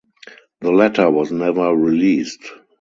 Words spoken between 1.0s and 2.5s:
was never released.